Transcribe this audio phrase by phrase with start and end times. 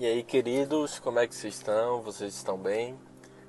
[0.00, 2.00] E aí, queridos, como é que vocês estão?
[2.02, 2.96] Vocês estão bem?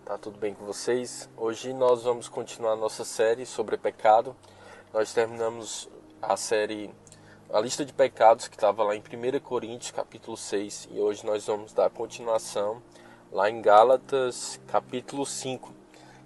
[0.03, 1.29] Tá tudo bem com vocês?
[1.37, 4.35] Hoje nós vamos continuar nossa série sobre pecado.
[4.91, 5.87] Nós terminamos
[6.19, 6.89] a série
[7.53, 11.45] a lista de pecados que estava lá em 1 Coríntios, capítulo 6, e hoje nós
[11.45, 12.81] vamos dar continuação
[13.31, 15.71] lá em Gálatas, capítulo 5.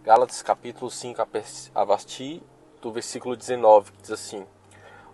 [0.06, 1.22] Gálatas, capítulo 5,
[1.76, 2.42] a partir
[2.82, 4.48] do versículo 19, que diz assim: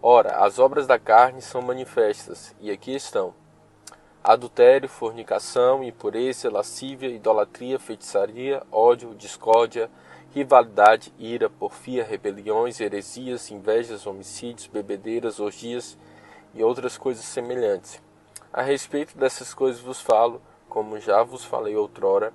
[0.03, 3.33] Ora, as obras da carne são manifestas, e aqui estão:
[4.31, 9.89] adultério, fornicação, impureza, lascívia, idolatria, feitiçaria, ódio, discórdia,
[10.31, 15.97] rivalidade, ira, porfia, rebeliões, heresias, invejas, homicídios, bebedeiras, orgias
[16.53, 17.99] e outras coisas semelhantes.
[18.53, 22.31] A respeito dessas coisas vos falo, como já vos falei outrora,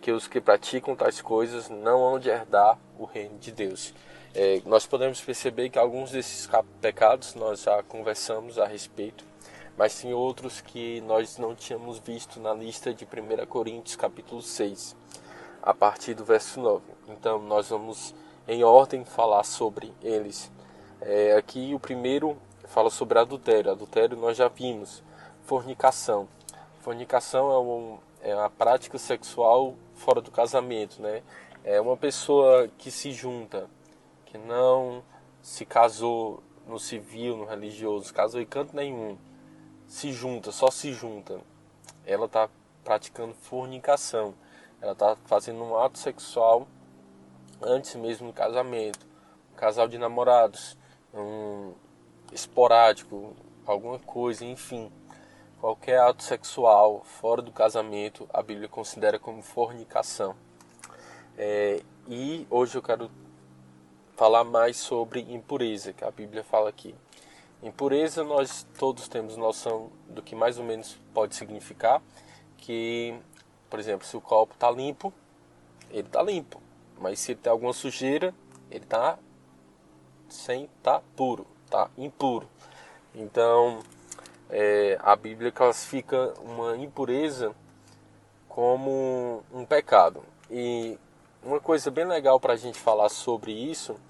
[0.00, 3.94] que os que praticam tais coisas não hão de herdar o reino de Deus.
[4.34, 6.50] É, nós podemos perceber que alguns desses
[6.80, 9.29] pecados nós já conversamos a respeito
[9.80, 14.94] mas tem outros que nós não tínhamos visto na lista de 1 Coríntios capítulo 6,
[15.62, 16.84] a partir do verso 9.
[17.08, 18.14] Então nós vamos
[18.46, 20.52] em ordem falar sobre eles.
[21.00, 22.36] É, aqui o primeiro
[22.66, 23.70] fala sobre adultério.
[23.70, 25.02] Adultério nós já vimos.
[25.46, 26.28] Fornicação.
[26.80, 31.22] Fornicação é, um, é a prática sexual fora do casamento, né?
[31.64, 33.66] É uma pessoa que se junta,
[34.26, 35.02] que não
[35.40, 39.16] se casou no civil, no religioso, casou em canto nenhum
[39.90, 41.40] se junta, só se junta,
[42.06, 42.48] ela está
[42.84, 44.32] praticando fornicação.
[44.80, 46.68] Ela está fazendo um ato sexual
[47.60, 49.04] antes mesmo do casamento.
[49.52, 50.78] Um casal de namorados,
[51.12, 51.74] um
[52.32, 53.34] esporádico,
[53.66, 54.92] alguma coisa, enfim.
[55.60, 60.36] Qualquer ato sexual fora do casamento, a Bíblia considera como fornicação.
[61.36, 63.10] É, e hoje eu quero
[64.16, 66.94] falar mais sobre impureza, que a Bíblia fala aqui.
[67.62, 72.02] Impureza nós todos temos noção do que mais ou menos pode significar,
[72.56, 73.14] que,
[73.68, 75.12] por exemplo, se o copo está limpo,
[75.90, 76.60] ele está limpo,
[76.98, 78.34] mas se ele tem alguma sujeira,
[78.70, 79.18] ele está
[80.26, 82.48] sem tá puro, tá impuro.
[83.14, 83.80] Então,
[84.48, 87.54] é, a Bíblia classifica uma impureza
[88.48, 90.22] como um pecado.
[90.50, 90.98] E
[91.42, 94.00] uma coisa bem legal para a gente falar sobre isso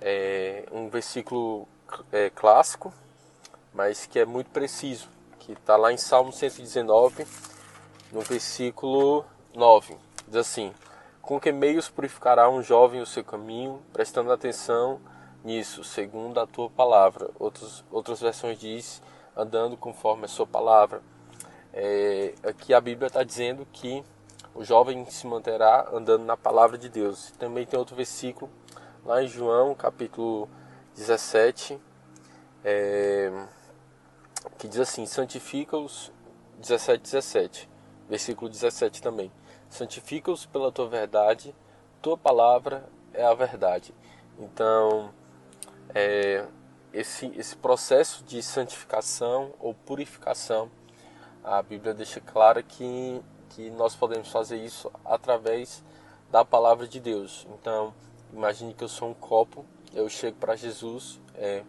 [0.00, 1.66] é um versículo
[2.12, 2.92] é, clássico,
[3.72, 5.08] mas que é muito preciso,
[5.38, 7.26] que está lá em Salmo 119,
[8.12, 9.24] no versículo
[9.54, 9.96] 9.
[10.26, 10.72] Diz assim:
[11.20, 15.00] Com que meios purificará um jovem o seu caminho, prestando atenção
[15.44, 17.30] nisso, segundo a tua palavra.
[17.38, 19.02] Outros, outras versões diz
[19.36, 21.02] andando conforme a sua palavra.
[21.72, 24.04] É, aqui a Bíblia está dizendo que
[24.54, 27.32] o jovem se manterá andando na palavra de Deus.
[27.38, 28.48] Também tem outro versículo
[29.04, 30.48] lá em João, capítulo
[30.94, 31.80] 17,
[32.64, 33.46] é,
[34.58, 36.12] que diz assim: santifica-os,
[36.58, 37.70] 17, 17,
[38.08, 39.30] versículo 17 também.
[39.68, 41.54] Santifica-os pela tua verdade,
[42.00, 43.94] tua palavra é a verdade.
[44.38, 45.12] Então,
[45.94, 46.46] é,
[46.92, 50.70] esse, esse processo de santificação ou purificação,
[51.42, 55.82] a Bíblia deixa clara que, que nós podemos fazer isso através
[56.30, 57.46] da palavra de Deus.
[57.54, 57.92] Então,
[58.32, 61.62] imagine que eu sou um copo eu chego para Jesus é,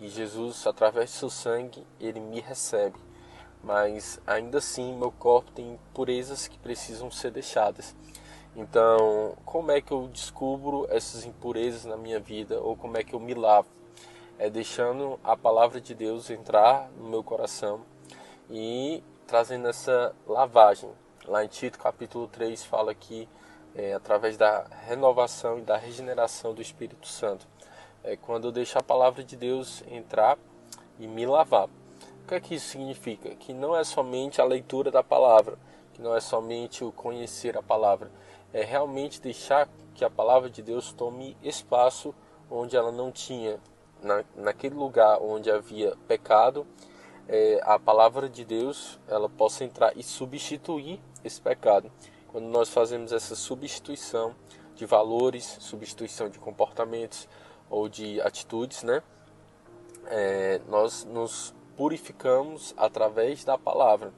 [0.00, 2.98] e Jesus, através do seu sangue, ele me recebe.
[3.62, 7.94] Mas ainda assim, meu corpo tem impurezas que precisam ser deixadas.
[8.56, 13.14] Então, como é que eu descubro essas impurezas na minha vida ou como é que
[13.14, 13.68] eu me lavo?
[14.38, 17.82] É deixando a palavra de Deus entrar no meu coração
[18.50, 20.90] e trazendo essa lavagem.
[21.24, 23.28] Lá em Tito capítulo 3 fala que
[23.74, 27.46] é, através da renovação e da regeneração do Espírito Santo
[28.04, 30.38] é quando eu deixo a palavra de Deus entrar
[30.98, 31.68] e me lavar.
[31.68, 33.34] O que é que isso significa?
[33.34, 35.58] Que não é somente a leitura da palavra,
[35.92, 38.10] que não é somente o conhecer a palavra,
[38.52, 42.14] é realmente deixar que a palavra de Deus tome espaço
[42.50, 43.58] onde ela não tinha,
[44.02, 46.66] na, naquele lugar onde havia pecado,
[47.28, 51.90] é, a palavra de Deus ela possa entrar e substituir esse pecado.
[52.28, 54.34] Quando nós fazemos essa substituição
[54.74, 57.28] de valores, substituição de comportamentos,
[57.72, 59.02] ou de atitudes, né?
[60.06, 64.12] É, nós nos purificamos através da palavra.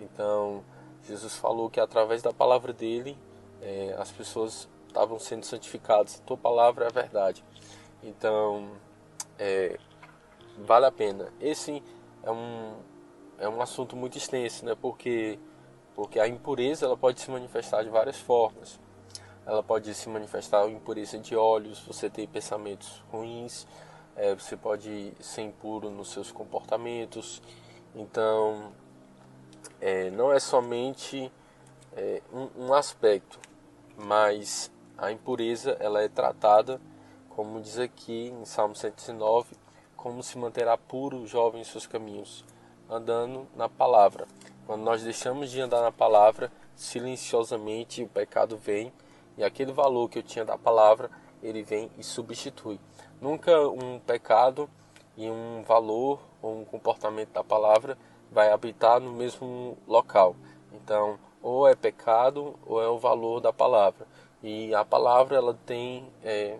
[0.00, 0.64] Então,
[1.06, 3.16] Jesus falou que através da palavra dele
[3.60, 6.18] é, as pessoas estavam sendo santificadas.
[6.18, 7.44] A tua palavra é a verdade.
[8.02, 8.70] Então,
[9.38, 9.78] é,
[10.56, 11.30] vale a pena.
[11.38, 11.82] Esse
[12.22, 12.76] é um,
[13.38, 14.74] é um assunto muito extenso, né?
[14.74, 15.38] Porque,
[15.94, 18.80] porque a impureza ela pode se manifestar de várias formas
[19.46, 23.66] ela pode se manifestar impureza de olhos, você ter pensamentos ruins,
[24.16, 27.40] é, você pode ser impuro nos seus comportamentos.
[27.94, 28.72] Então,
[29.80, 31.30] é, não é somente
[31.96, 33.38] é, um, um aspecto,
[33.96, 36.80] mas a impureza ela é tratada,
[37.30, 39.56] como diz aqui em Salmo 109,
[39.96, 42.44] como se manterá puro o jovem em seus caminhos,
[42.90, 44.26] andando na palavra.
[44.66, 48.92] Quando nós deixamos de andar na palavra, silenciosamente o pecado vem
[49.36, 51.10] e aquele valor que eu tinha da palavra,
[51.42, 52.80] ele vem e substitui.
[53.20, 54.68] Nunca um pecado
[55.16, 57.98] e um valor ou um comportamento da palavra
[58.30, 60.34] vai habitar no mesmo local.
[60.72, 64.06] Então, ou é pecado ou é o valor da palavra.
[64.42, 66.58] E a palavra ela tem é,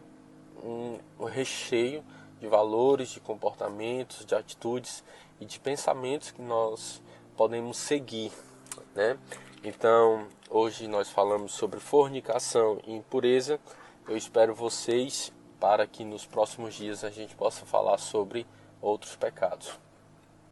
[0.62, 2.04] um, um recheio
[2.40, 5.02] de valores, de comportamentos, de atitudes
[5.40, 7.02] e de pensamentos que nós
[7.36, 8.32] podemos seguir,
[8.94, 9.18] né?
[9.68, 13.58] Então, hoje nós falamos sobre fornicação e impureza.
[14.06, 18.46] Eu espero vocês para que nos próximos dias a gente possa falar sobre
[18.80, 19.76] outros pecados.